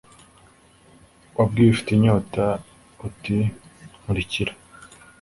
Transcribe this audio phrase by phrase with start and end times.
[1.37, 2.43] wabwiye ufite inyota
[3.07, 3.37] uti
[3.99, 4.53] nkurikira